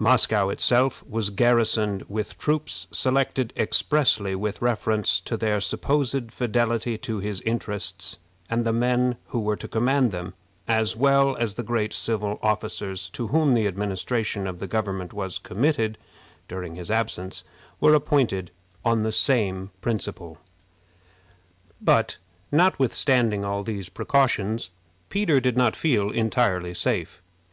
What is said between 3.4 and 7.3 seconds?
expressly with reference to their supposed fidelity to